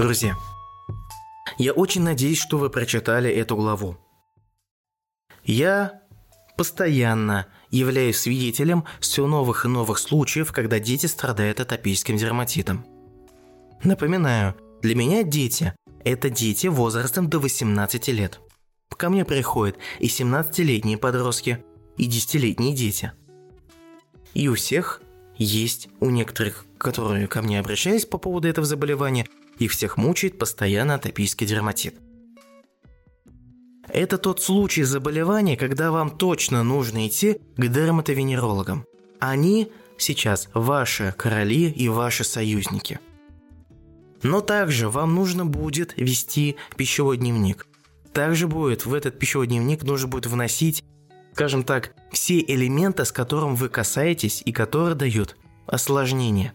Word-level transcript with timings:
Друзья, 0.00 0.34
я 1.58 1.74
очень 1.74 2.00
надеюсь, 2.00 2.38
что 2.38 2.56
вы 2.56 2.70
прочитали 2.70 3.30
эту 3.30 3.54
главу. 3.54 3.98
Я 5.44 6.00
постоянно 6.56 7.48
являюсь 7.70 8.16
свидетелем 8.16 8.86
все 8.98 9.26
новых 9.26 9.66
и 9.66 9.68
новых 9.68 9.98
случаев, 9.98 10.52
когда 10.52 10.78
дети 10.78 11.04
страдают 11.04 11.60
атопическим 11.60 12.16
дерматитом. 12.16 12.86
Напоминаю, 13.84 14.56
для 14.80 14.94
меня 14.94 15.22
дети– 15.22 15.74
это 16.02 16.30
дети 16.30 16.68
возрастом 16.68 17.28
до 17.28 17.38
18 17.38 18.08
лет. 18.08 18.40
Ко 18.96 19.10
мне 19.10 19.26
приходят 19.26 19.76
и 19.98 20.06
17-летние 20.06 20.96
подростки, 20.96 21.62
и 21.98 22.08
10-летние 22.08 22.74
дети. 22.74 23.12
И 24.32 24.48
у 24.48 24.54
всех 24.54 25.02
есть, 25.36 25.90
у 26.00 26.08
некоторых, 26.08 26.64
которые 26.78 27.26
ко 27.26 27.42
мне 27.42 27.60
обращались 27.60 28.06
по 28.06 28.16
поводу 28.16 28.48
этого 28.48 28.66
заболевания– 28.66 29.26
их 29.60 29.72
всех 29.72 29.96
мучает 29.96 30.38
постоянно 30.38 30.94
атопический 30.94 31.46
дерматит. 31.46 31.94
Это 33.92 34.18
тот 34.18 34.40
случай 34.40 34.84
заболевания, 34.84 35.56
когда 35.56 35.90
вам 35.90 36.16
точно 36.16 36.62
нужно 36.62 37.06
идти 37.08 37.40
к 37.56 37.66
дерматовенерологам. 37.66 38.84
Они 39.18 39.72
сейчас 39.98 40.48
ваши 40.54 41.12
короли 41.16 41.70
и 41.70 41.88
ваши 41.88 42.24
союзники. 42.24 43.00
Но 44.22 44.40
также 44.40 44.88
вам 44.88 45.14
нужно 45.14 45.44
будет 45.44 45.94
вести 45.96 46.56
пищевой 46.76 47.16
дневник. 47.16 47.66
Также 48.12 48.48
будет 48.48 48.86
в 48.86 48.94
этот 48.94 49.18
пищевой 49.18 49.46
дневник 49.46 49.82
нужно 49.82 50.08
будет 50.08 50.26
вносить, 50.26 50.84
скажем 51.32 51.64
так, 51.64 51.94
все 52.12 52.40
элементы, 52.40 53.04
с 53.04 53.12
которым 53.12 53.56
вы 53.56 53.68
касаетесь 53.68 54.42
и 54.44 54.52
которые 54.52 54.94
дают 54.94 55.36
осложнение. 55.66 56.54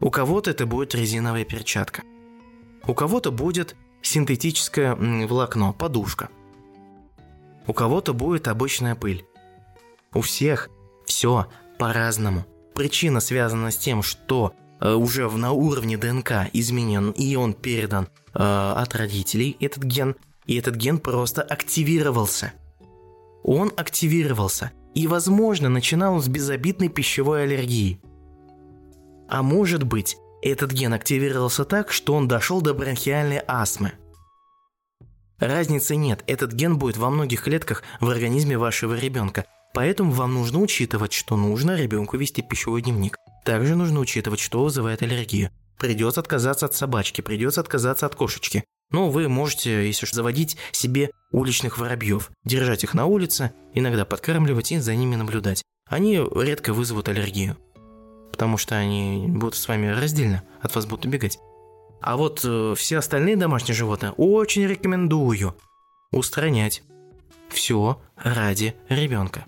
У 0.00 0.10
кого-то 0.10 0.50
это 0.50 0.66
будет 0.66 0.94
резиновая 0.94 1.44
перчатка. 1.44 2.02
У 2.86 2.94
кого-то 2.94 3.30
будет 3.30 3.76
синтетическое 4.02 4.94
волокно, 4.94 5.72
подушка. 5.72 6.28
У 7.66 7.72
кого-то 7.72 8.14
будет 8.14 8.48
обычная 8.48 8.94
пыль. 8.94 9.24
У 10.12 10.22
всех 10.22 10.70
все 11.06 11.46
по-разному. 11.78 12.46
Причина 12.74 13.20
связана 13.20 13.70
с 13.70 13.76
тем, 13.76 14.02
что 14.02 14.54
э, 14.80 14.92
уже 14.92 15.30
на 15.30 15.52
уровне 15.52 15.96
ДНК 15.96 16.48
изменен, 16.52 17.10
и 17.10 17.36
он 17.36 17.52
передан 17.52 18.08
э, 18.34 18.38
от 18.38 18.94
родителей, 18.96 19.56
этот 19.60 19.84
ген, 19.84 20.16
и 20.46 20.56
этот 20.56 20.76
ген 20.76 20.98
просто 20.98 21.42
активировался. 21.42 22.52
Он 23.42 23.72
активировался, 23.76 24.72
и, 24.94 25.06
возможно, 25.06 25.68
начинал 25.68 26.20
с 26.20 26.28
безобидной 26.28 26.88
пищевой 26.88 27.44
аллергии. 27.44 28.00
А 29.28 29.42
может 29.42 29.84
быть, 29.84 30.16
этот 30.42 30.72
ген 30.72 30.92
активировался 30.94 31.64
так, 31.64 31.92
что 31.92 32.14
он 32.14 32.28
дошел 32.28 32.60
до 32.60 32.74
бронхиальной 32.74 33.40
астмы. 33.46 33.92
Разницы 35.38 35.96
нет, 35.96 36.22
этот 36.26 36.52
ген 36.52 36.78
будет 36.78 36.96
во 36.96 37.10
многих 37.10 37.44
клетках 37.44 37.82
в 38.00 38.08
организме 38.08 38.58
вашего 38.58 38.94
ребенка, 38.94 39.46
поэтому 39.72 40.12
вам 40.12 40.34
нужно 40.34 40.60
учитывать, 40.60 41.12
что 41.12 41.36
нужно 41.36 41.76
ребенку 41.76 42.16
вести 42.16 42.42
пищевой 42.42 42.82
дневник. 42.82 43.16
Также 43.44 43.74
нужно 43.74 44.00
учитывать, 44.00 44.40
что 44.40 44.62
вызывает 44.62 45.02
аллергию. 45.02 45.50
Придется 45.78 46.20
отказаться 46.20 46.66
от 46.66 46.74
собачки, 46.74 47.22
придется 47.22 47.62
отказаться 47.62 48.04
от 48.04 48.14
кошечки. 48.14 48.64
Но 48.90 49.08
вы 49.08 49.28
можете, 49.28 49.86
если 49.86 50.04
уж 50.04 50.12
заводить 50.12 50.58
себе 50.72 51.10
уличных 51.30 51.78
воробьев, 51.78 52.30
держать 52.44 52.84
их 52.84 52.92
на 52.92 53.06
улице, 53.06 53.52
иногда 53.72 54.04
подкармливать 54.04 54.72
и 54.72 54.78
за 54.78 54.94
ними 54.94 55.16
наблюдать. 55.16 55.62
Они 55.88 56.16
редко 56.16 56.74
вызовут 56.74 57.08
аллергию 57.08 57.56
потому 58.30 58.56
что 58.56 58.76
они 58.76 59.26
будут 59.28 59.54
с 59.54 59.68
вами 59.68 59.88
раздельно, 59.88 60.42
от 60.60 60.74
вас 60.74 60.86
будут 60.86 61.06
убегать. 61.06 61.38
А 62.00 62.16
вот 62.16 62.40
э, 62.44 62.74
все 62.76 62.98
остальные 62.98 63.36
домашние 63.36 63.74
животные 63.74 64.12
очень 64.12 64.66
рекомендую 64.66 65.54
устранять. 66.12 66.82
Все 67.48 68.00
ради 68.16 68.74
ребенка. 68.88 69.44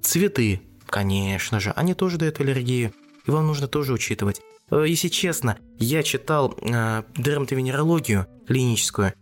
Цветы, 0.00 0.62
конечно 0.86 1.60
же, 1.60 1.72
они 1.72 1.94
тоже 1.94 2.16
дают 2.16 2.40
аллергию, 2.40 2.92
и 3.26 3.30
вам 3.30 3.46
нужно 3.46 3.68
тоже 3.68 3.92
учитывать. 3.92 4.40
Э, 4.70 4.84
если 4.86 5.08
честно, 5.08 5.58
я 5.78 6.02
читал 6.02 6.56
э, 6.60 7.02
дерматовенерологию 7.16 8.26
клиническую, 8.46 9.12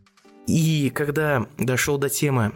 и 0.46 0.90
когда 0.90 1.46
дошел 1.58 1.98
до 1.98 2.08
темы, 2.08 2.52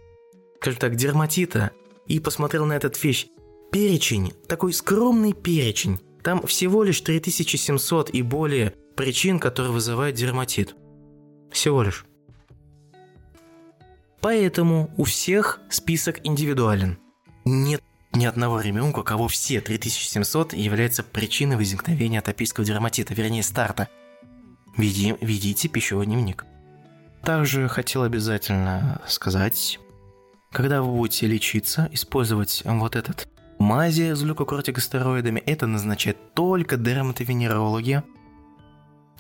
скажем 0.61 0.81
так, 0.81 0.97
дерматита, 0.97 1.73
и 2.07 2.21
посмотрел 2.21 2.65
на 2.65 2.75
этот 2.75 3.03
вещь, 3.03 3.27
перечень, 3.71 4.33
такой 4.49 4.73
скромный 4.73 5.33
перечень, 5.33 6.01
там 6.23 6.47
всего 6.47 6.83
лишь 6.83 7.01
3700 7.01 8.11
и 8.11 8.23
более 8.23 8.75
причин, 8.97 9.39
которые 9.39 9.73
вызывают 9.73 10.17
дерматит. 10.17 10.75
Всего 11.51 11.83
лишь. 11.83 12.07
Поэтому 14.21 14.93
у 14.97 15.05
всех 15.05 15.61
список 15.69 16.21
индивидуален. 16.25 16.99
Нет 17.45 17.83
ни 18.13 18.25
одного 18.27 18.61
ребенка, 18.61 19.01
у 19.01 19.05
кого 19.05 19.27
все 19.27 19.61
3700 19.61 20.53
является 20.53 21.03
причиной 21.03 21.57
возникновения 21.57 22.19
атопического 22.19 22.65
дерматита, 22.65 23.15
вернее 23.15 23.43
старта. 23.43 23.89
Веди, 24.77 25.17
ведите 25.21 25.69
пищевой 25.69 26.07
дневник. 26.07 26.45
Также 27.25 27.69
хотел 27.69 28.03
обязательно 28.03 29.01
сказать, 29.07 29.79
когда 30.51 30.83
вы 30.83 30.93
будете 30.93 31.27
лечиться, 31.27 31.89
использовать 31.93 32.63
вот 32.65 32.97
этот 32.97 33.29
Мази 33.63 34.13
с 34.13 34.21
глюкокортикостероидами 34.25 35.39
это 35.39 35.69
назначает 35.69 36.35
только 36.35 36.77
дерматовенерология. 36.77 38.03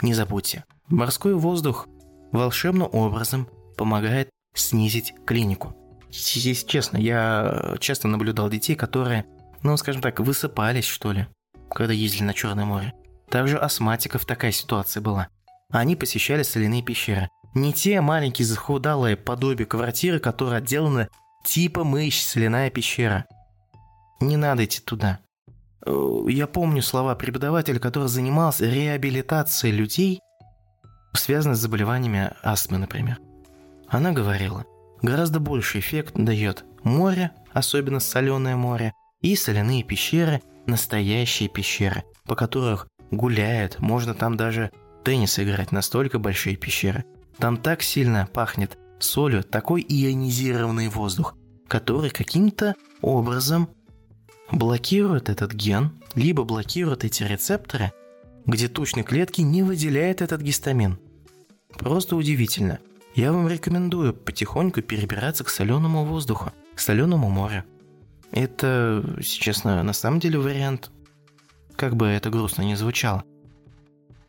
Не 0.02 0.14
забудьте, 0.14 0.64
морской 0.88 1.34
воздух 1.34 1.86
волшебным 2.32 2.88
образом 2.90 3.48
помогает 3.76 4.30
снизить 4.52 5.14
клинику. 5.24 5.76
Если 6.10 6.54
честно, 6.66 6.96
я 6.96 7.76
часто 7.78 8.08
наблюдал 8.08 8.50
детей, 8.50 8.74
которые, 8.74 9.26
ну, 9.62 9.76
скажем 9.76 10.02
так, 10.02 10.18
высыпались, 10.18 10.86
что 10.86 11.12
ли, 11.12 11.28
когда 11.70 11.92
ездили 11.92 12.24
на 12.24 12.34
Черное 12.34 12.64
море. 12.64 12.94
Также 13.30 13.58
астматиков 13.58 14.26
такая 14.26 14.50
ситуация 14.50 15.00
была. 15.00 15.28
Они 15.70 15.94
посещали 15.94 16.42
соляные 16.42 16.82
пещеры. 16.82 17.28
Не 17.54 17.72
те 17.72 18.00
маленькие 18.00 18.46
захудалые 18.46 19.16
подобие 19.16 19.66
квартиры, 19.66 20.18
которые 20.18 20.58
отделаны 20.58 21.06
типа 21.44 21.84
мыщ 21.84 22.20
соляная 22.20 22.70
пещера– 22.70 23.24
не 24.22 24.36
надо 24.36 24.64
идти 24.64 24.80
туда. 24.80 25.20
Э, 25.84 26.24
я 26.28 26.46
помню 26.46 26.82
слова 26.82 27.14
преподавателя, 27.14 27.78
который 27.78 28.08
занимался 28.08 28.66
реабилитацией 28.66 29.74
людей, 29.74 30.20
связанных 31.14 31.56
с 31.58 31.60
заболеваниями 31.60 32.32
астмы, 32.42 32.78
например. 32.78 33.18
Она 33.88 34.12
говорила, 34.12 34.64
гораздо 35.02 35.40
больше 35.40 35.78
эффект 35.78 36.14
дает 36.14 36.64
море, 36.82 37.32
особенно 37.52 38.00
соленое 38.00 38.56
море, 38.56 38.92
и 39.20 39.36
соляные 39.36 39.84
пещеры, 39.84 40.42
настоящие 40.66 41.48
пещеры, 41.48 42.02
по 42.24 42.34
которых 42.34 42.88
гуляют, 43.10 43.78
можно 43.78 44.14
там 44.14 44.36
даже 44.36 44.70
теннис 45.04 45.38
играть, 45.38 45.72
настолько 45.72 46.18
большие 46.18 46.56
пещеры. 46.56 47.04
Там 47.38 47.56
так 47.56 47.82
сильно 47.82 48.28
пахнет 48.32 48.78
солью, 48.98 49.42
такой 49.42 49.84
ионизированный 49.88 50.88
воздух, 50.88 51.34
который 51.68 52.10
каким-то 52.10 52.74
образом 53.00 53.68
блокирует 54.52 55.28
этот 55.28 55.52
ген, 55.52 55.92
либо 56.14 56.44
блокирует 56.44 57.04
эти 57.04 57.22
рецепторы, 57.22 57.92
где 58.46 58.68
тучные 58.68 59.02
клетки 59.02 59.40
не 59.40 59.62
выделяют 59.62 60.22
этот 60.22 60.42
гистамин. 60.42 60.98
Просто 61.70 62.16
удивительно. 62.16 62.78
Я 63.14 63.32
вам 63.32 63.48
рекомендую 63.48 64.14
потихоньку 64.14 64.82
перебираться 64.82 65.44
к 65.44 65.48
соленому 65.48 66.04
воздуху, 66.04 66.52
к 66.74 66.80
соленому 66.80 67.28
морю. 67.28 67.64
Это, 68.30 69.04
честно, 69.22 69.82
на 69.82 69.92
самом 69.92 70.20
деле 70.20 70.38
вариант, 70.38 70.90
как 71.76 71.96
бы 71.96 72.06
это 72.06 72.30
грустно 72.30 72.62
не 72.62 72.76
звучало. 72.76 73.24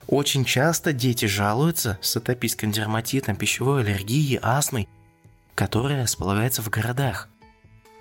Очень 0.08 0.44
часто 0.44 0.92
дети 0.92 1.26
жалуются 1.26 1.98
с 2.02 2.18
атопическим 2.18 2.72
дерматитом, 2.72 3.38
пищевой 3.38 3.82
аллергией, 3.82 4.38
астмой, 4.42 4.90
которая 5.56 6.04
располагается 6.04 6.62
в 6.62 6.70
городах. 6.70 7.30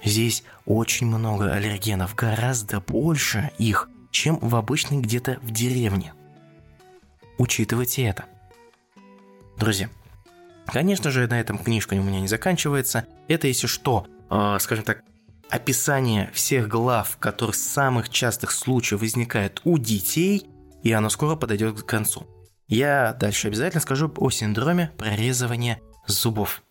Здесь 0.04 0.44
очень 0.66 1.06
много 1.06 1.52
аллергенов, 1.52 2.14
гораздо 2.14 2.80
больше 2.80 3.50
их, 3.58 3.88
чем 4.10 4.38
в 4.40 4.56
обычной 4.56 5.00
где-то 5.00 5.38
в 5.42 5.50
деревне. 5.50 6.12
Учитывайте 7.38 8.04
это. 8.04 8.24
Друзья, 9.58 9.88
конечно 10.66 11.10
же, 11.10 11.26
на 11.28 11.40
этом 11.40 11.58
книжка 11.58 11.94
у 11.94 12.02
меня 12.02 12.20
не 12.20 12.28
заканчивается. 12.28 13.06
Это, 13.28 13.46
если 13.46 13.66
что, 13.66 14.06
э, 14.30 14.58
скажем 14.60 14.84
так, 14.84 15.02
описание 15.48 16.30
всех 16.32 16.66
глав, 16.68 17.16
которые 17.18 17.54
самых 17.54 18.08
частых 18.08 18.50
случаев 18.50 19.00
возникают 19.00 19.60
у 19.64 19.78
детей, 19.78 20.46
и 20.82 20.92
оно 20.92 21.10
скоро 21.10 21.36
подойдет 21.36 21.82
к 21.82 21.86
концу. 21.86 22.26
Я 22.68 23.12
дальше 23.12 23.48
обязательно 23.48 23.80
скажу 23.80 24.12
о 24.16 24.30
синдроме 24.30 24.90
прорезывания 24.96 25.80
зубов. 26.06 26.62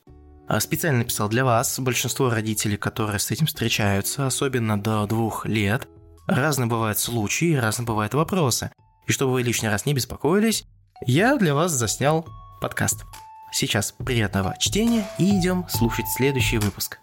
А, 0.52 0.60
специально 0.60 1.00
написал 1.00 1.30
для 1.30 1.46
вас, 1.46 1.80
большинство 1.80 2.30
родителей, 2.30 2.76
которые 2.76 3.20
с 3.20 3.32
этим 3.32 3.46
встречаются, 3.46 4.28
особенно 4.28 4.78
до 4.78 5.08
двух 5.08 5.46
лет, 5.46 5.88
разные 6.28 6.68
бывают 6.68 7.00
случаи, 7.00 7.56
разные 7.56 7.86
бывают 7.86 8.14
вопросы. 8.14 8.70
И 9.08 9.14
чтобы 9.14 9.32
вы 9.32 9.44
лишний 9.44 9.70
раз 9.70 9.86
не 9.86 9.94
беспокоились, 9.94 10.66
я 11.08 11.38
для 11.38 11.56
вас 11.56 11.72
заснял 11.72 12.28
подкастов. 12.60 13.08
Сейчас 13.54 13.94
приятного 13.94 14.54
чтения 14.60 15.08
и 15.18 15.40
идем 15.40 15.66
слушать 15.70 16.08
следующий 16.18 16.58
выпуск. 16.58 17.00